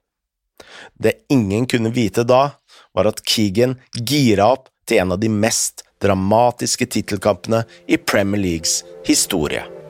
Det 0.94 1.26
ingen 1.30 1.68
kunne 1.68 1.92
vite 1.92 2.24
da, 2.24 2.52
var 2.94 3.10
at 3.10 3.24
Keegan 3.28 3.80
gira 3.96 4.52
opp 4.54 4.70
til 4.88 5.02
en 5.02 5.16
av 5.16 5.20
de 5.20 5.30
mest 5.32 5.86
dramatiske 6.02 6.86
tittelkampene 6.86 7.64
i 7.88 7.98
Premier 7.98 8.42
Leagues 8.42 8.82
historie. 9.06 9.81